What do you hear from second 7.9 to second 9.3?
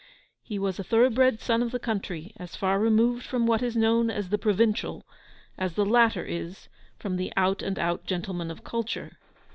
gentleman of culture.